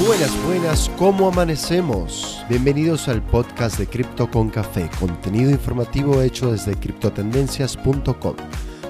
[0.00, 2.44] Buenas, buenas, ¿cómo amanecemos?
[2.48, 8.34] Bienvenidos al podcast de Cripto con Café, contenido informativo hecho desde criptotendencias.com.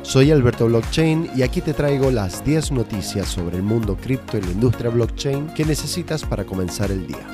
[0.01, 4.41] Soy Alberto Blockchain y aquí te traigo las 10 noticias sobre el mundo cripto y
[4.41, 7.27] la industria blockchain que necesitas para comenzar el día.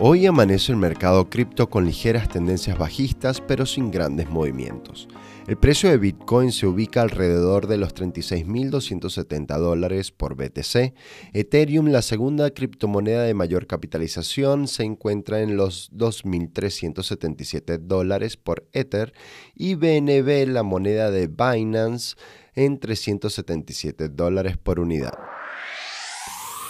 [0.00, 5.06] Hoy amanece el mercado cripto con ligeras tendencias bajistas pero sin grandes movimientos.
[5.46, 10.92] El precio de Bitcoin se ubica alrededor de los 36.270 dólares por BTC.
[11.34, 19.12] Ethereum, la segunda criptomoneda de mayor capitalización, se encuentra en los 2.377 dólares por Ether
[19.54, 22.16] y BNB, la moneda de Binance,
[22.56, 25.14] en 377 dólares por unidad.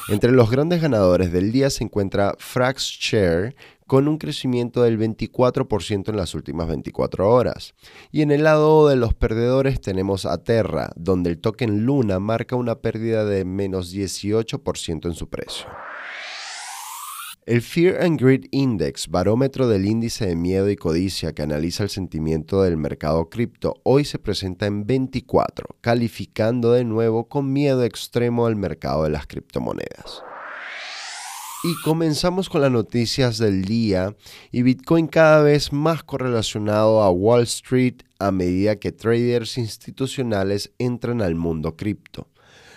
[0.08, 6.16] Entre los grandes ganadores del día se encuentra FraxShare con un crecimiento del 24% en
[6.16, 7.74] las últimas 24 horas.
[8.10, 12.56] Y en el lado de los perdedores tenemos a Terra, donde el token Luna marca
[12.56, 15.66] una pérdida de menos 18% en su precio.
[17.46, 21.90] El Fear and Greed Index, barómetro del índice de miedo y codicia que analiza el
[21.90, 28.46] sentimiento del mercado cripto, hoy se presenta en 24, calificando de nuevo con miedo extremo
[28.46, 30.24] al mercado de las criptomonedas.
[31.68, 34.14] Y comenzamos con las noticias del día
[34.52, 41.20] y Bitcoin cada vez más correlacionado a Wall Street a medida que traders institucionales entran
[41.20, 42.28] al mundo cripto.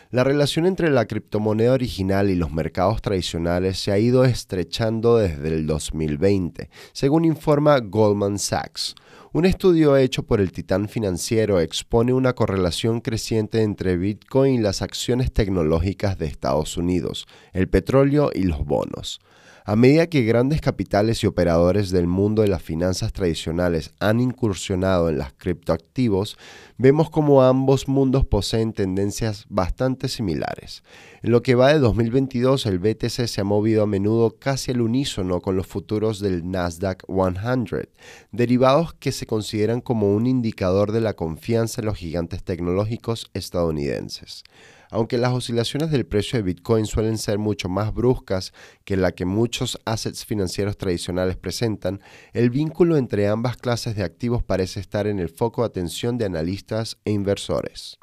[0.09, 5.49] La relación entre la criptomoneda original y los mercados tradicionales se ha ido estrechando desde
[5.49, 8.95] el 2020, según informa Goldman Sachs.
[9.31, 14.81] Un estudio hecho por el titán financiero expone una correlación creciente entre Bitcoin y las
[14.81, 19.21] acciones tecnológicas de Estados Unidos, el petróleo y los bonos.
[19.69, 25.09] A medida que grandes capitales y operadores del mundo de las finanzas tradicionales han incursionado
[25.09, 26.39] en los criptoactivos,
[26.79, 30.81] vemos como ambos mundos poseen tendencias bastante similares.
[31.21, 34.81] En lo que va de 2022, el BTC se ha movido a menudo casi al
[34.81, 37.89] unísono con los futuros del Nasdaq 100,
[38.31, 44.43] derivados que se consideran como un indicador de la confianza en los gigantes tecnológicos estadounidenses.
[44.91, 48.53] Aunque las oscilaciones del precio de Bitcoin suelen ser mucho más bruscas
[48.85, 52.01] que la que muchos assets financieros tradicionales presentan,
[52.33, 56.25] el vínculo entre ambas clases de activos parece estar en el foco de atención de
[56.25, 57.99] analistas e inversores.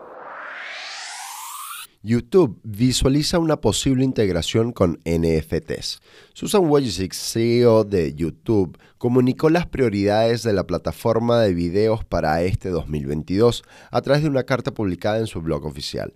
[2.07, 5.99] YouTube visualiza una posible integración con NFTs.
[6.35, 12.69] Susan Wojcicki, CEO de YouTube, comunicó las prioridades de la plataforma de videos para este
[12.69, 16.15] 2022 a través de una carta publicada en su blog oficial.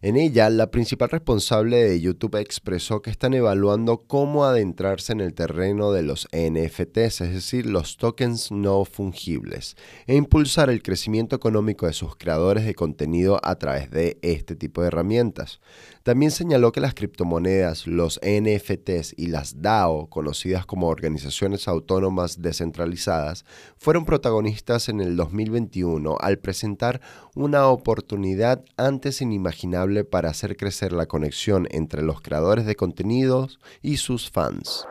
[0.00, 5.34] En ella, la principal responsable de YouTube expresó que están evaluando cómo adentrarse en el
[5.34, 9.76] terreno de los NFTs, es decir, los tokens no fungibles,
[10.06, 14.82] e impulsar el crecimiento económico de sus creadores de contenido a través de este tipo
[14.82, 15.58] de herramientas.
[16.04, 23.44] También señaló que las criptomonedas, los NFTs y las DAO, conocidas como organizaciones autónomas descentralizadas,
[23.76, 27.00] fueron protagonistas en el 2021 al presentar
[27.34, 33.96] una oportunidad antes inimaginable para hacer crecer la conexión entre los creadores de contenidos y
[33.96, 34.86] sus fans.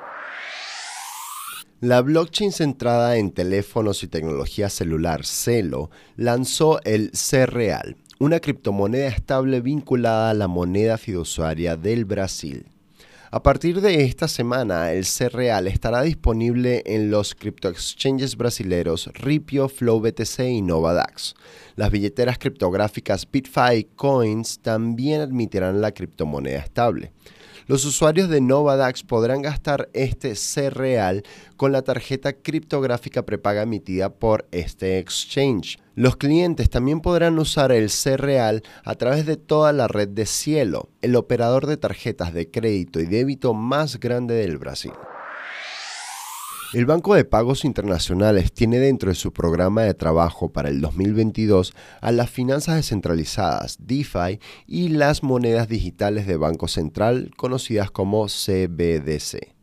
[1.79, 9.61] La blockchain centrada en teléfonos y tecnología celular, Celo, lanzó el C-Real, una criptomoneda estable
[9.61, 12.65] vinculada a la moneda fiduciaria del Brasil.
[13.29, 20.39] A partir de esta semana, el C-Real estará disponible en los criptoexchanges brasileños Ripio, FlowBTC
[20.43, 21.35] y Novadax.
[21.75, 27.11] Las billeteras criptográficas BitFi Coins también admitirán la criptomoneda estable.
[27.65, 31.23] Los usuarios de Novadax podrán gastar este C-Real
[31.57, 35.79] con la tarjeta criptográfica prepaga emitida por este exchange.
[35.97, 40.89] Los clientes también podrán usar el C-Real a través de toda la red de Cielo,
[41.01, 44.91] el operador de tarjetas de crédito y débito más grande del Brasil.
[46.75, 51.73] El Banco de Pagos Internacionales tiene dentro de su programa de trabajo para el 2022
[51.99, 59.56] a las finanzas descentralizadas, DeFi, y las monedas digitales de Banco Central, conocidas como CBDC.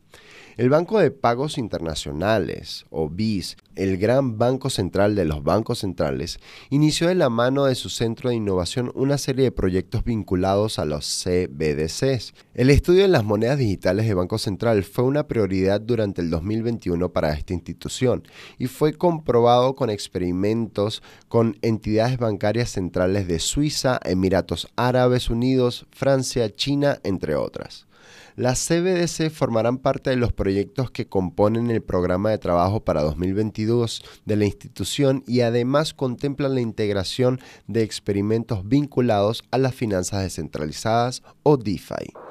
[0.57, 6.39] El Banco de Pagos Internacionales, o BIS, el gran banco central de los bancos centrales,
[6.69, 10.85] inició de la mano de su centro de innovación una serie de proyectos vinculados a
[10.85, 12.33] los CBDCs.
[12.53, 17.11] El estudio de las monedas digitales de Banco Central fue una prioridad durante el 2021
[17.11, 18.23] para esta institución
[18.57, 26.49] y fue comprobado con experimentos con entidades bancarias centrales de Suiza, Emiratos Árabes Unidos, Francia,
[26.55, 27.87] China, entre otras.
[28.35, 34.03] Las CBDC formarán parte de los proyectos que componen el programa de trabajo para 2022
[34.25, 41.23] de la institución y además contemplan la integración de experimentos vinculados a las finanzas descentralizadas
[41.43, 42.24] o DeFi.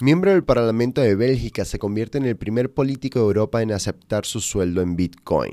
[0.00, 4.26] Miembro del Parlamento de Bélgica, se convierte en el primer político de Europa en aceptar
[4.26, 5.52] su sueldo en Bitcoin.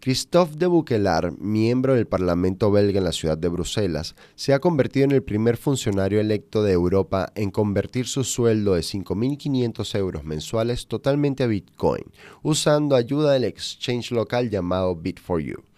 [0.00, 5.04] Christophe de Bouquelar, miembro del Parlamento belga en la ciudad de Bruselas, se ha convertido
[5.04, 10.86] en el primer funcionario electo de Europa en convertir su sueldo de 5.500 euros mensuales
[10.86, 12.04] totalmente a Bitcoin,
[12.42, 15.71] usando ayuda del exchange local llamado Bit4You.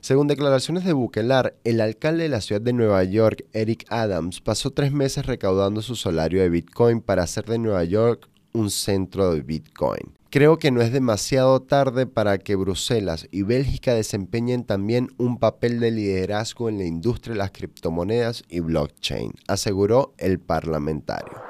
[0.00, 4.70] Según declaraciones de Bukelar, el alcalde de la ciudad de Nueva York, Eric Adams, pasó
[4.70, 9.42] tres meses recaudando su salario de Bitcoin para hacer de Nueva York un centro de
[9.42, 10.14] Bitcoin.
[10.30, 15.80] Creo que no es demasiado tarde para que Bruselas y Bélgica desempeñen también un papel
[15.80, 21.49] de liderazgo en la industria de las criptomonedas y blockchain, aseguró el parlamentario.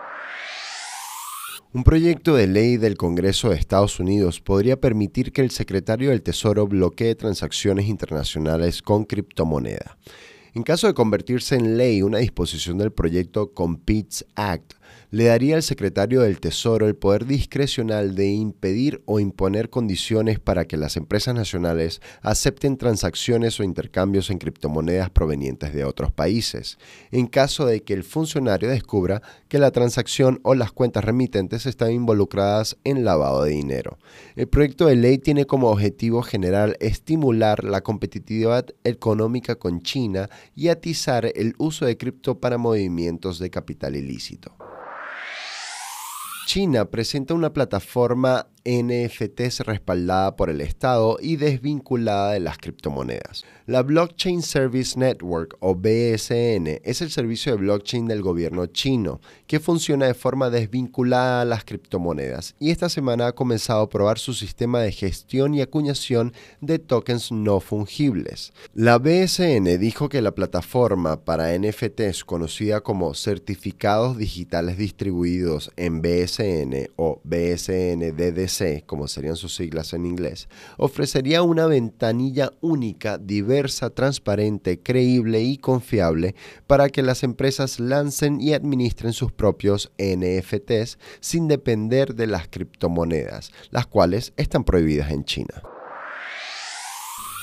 [1.72, 6.20] Un proyecto de ley del Congreso de Estados Unidos podría permitir que el secretario del
[6.20, 9.96] Tesoro bloquee transacciones internacionales con criptomoneda.
[10.52, 14.72] En caso de convertirse en ley una disposición del proyecto Competes Act,
[15.12, 20.66] le daría al secretario del Tesoro el poder discrecional de impedir o imponer condiciones para
[20.66, 26.78] que las empresas nacionales acepten transacciones o intercambios en criptomonedas provenientes de otros países,
[27.10, 31.92] en caso de que el funcionario descubra que la transacción o las cuentas remitentes están
[31.92, 33.98] involucradas en lavado de dinero.
[34.36, 40.68] El proyecto de ley tiene como objetivo general estimular la competitividad económica con China y
[40.68, 44.56] atizar el uso de cripto para movimientos de capital ilícito.
[46.46, 53.44] China presenta una plataforma NFTs respaldada por el Estado y desvinculada de las criptomonedas.
[53.66, 59.60] La Blockchain Service Network o BSN es el servicio de blockchain del gobierno chino que
[59.60, 64.34] funciona de forma desvinculada a las criptomonedas y esta semana ha comenzado a probar su
[64.34, 68.52] sistema de gestión y acuñación de tokens no fungibles.
[68.74, 76.90] La BSN dijo que la plataforma para NFTs conocida como certificados digitales distribuidos en BSN
[76.96, 78.16] o BSN
[78.86, 86.34] como serían sus siglas en inglés, ofrecería una ventanilla única, diversa, transparente, creíble y confiable
[86.66, 93.52] para que las empresas lancen y administren sus propios NFTs sin depender de las criptomonedas,
[93.70, 95.62] las cuales están prohibidas en China.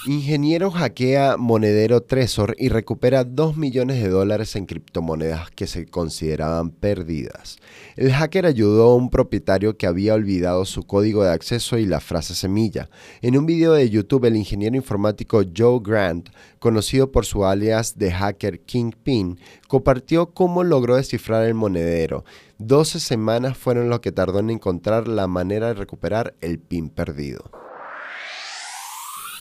[0.09, 6.69] Ingeniero hackea monedero Trezor y recupera 2 millones de dólares en criptomonedas que se consideraban
[6.69, 7.57] perdidas.
[7.97, 11.99] El hacker ayudó a un propietario que había olvidado su código de acceso y la
[11.99, 12.89] frase semilla.
[13.21, 18.13] En un video de YouTube, el ingeniero informático Joe Grant, conocido por su alias de
[18.13, 19.37] hacker Kingpin,
[19.67, 22.23] compartió cómo logró descifrar el monedero.
[22.59, 27.66] 12 semanas fueron lo que tardó en encontrar la manera de recuperar el PIN perdido.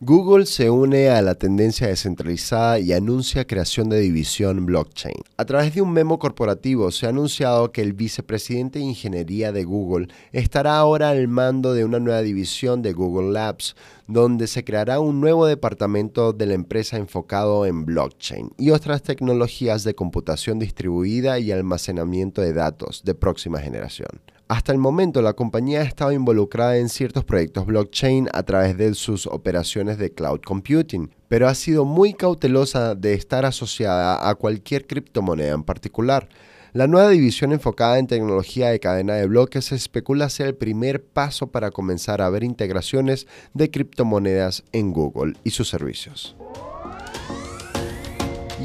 [0.03, 5.17] Google se une a la tendencia descentralizada y anuncia creación de división blockchain.
[5.39, 9.65] A través de un memo corporativo se ha anunciado que el vicepresidente de ingeniería de
[9.65, 13.75] Google estará ahora al mando de una nueva división de Google Labs,
[14.07, 19.83] donde se creará un nuevo departamento de la empresa enfocado en blockchain y otras tecnologías
[19.83, 24.11] de computación distribuida y almacenamiento de datos de próxima generación.
[24.49, 28.95] Hasta el momento, la compañía ha estado involucrada en ciertos proyectos blockchain a través de
[28.95, 34.87] sus operaciones de cloud computing, pero ha sido muy cautelosa de estar asociada a cualquier
[34.87, 36.29] criptomoneda en particular.
[36.73, 41.49] La nueva división enfocada en tecnología de cadena de bloques especula ser el primer paso
[41.49, 46.37] para comenzar a ver integraciones de criptomonedas en Google y sus servicios.